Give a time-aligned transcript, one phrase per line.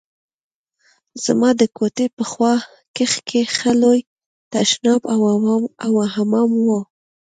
[1.25, 2.53] زما د کوټې په خوا
[2.95, 3.99] کښې ښه لوى
[4.53, 5.01] تشناب
[5.87, 6.69] او حمام و.